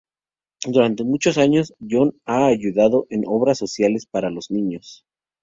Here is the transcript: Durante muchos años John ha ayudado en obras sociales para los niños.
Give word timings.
Durante 0.65 1.03
muchos 1.03 1.37
años 1.37 1.75
John 1.79 2.19
ha 2.25 2.47
ayudado 2.47 3.05
en 3.11 3.21
obras 3.27 3.59
sociales 3.59 4.07
para 4.07 4.31
los 4.31 4.49
niños. 4.49 5.05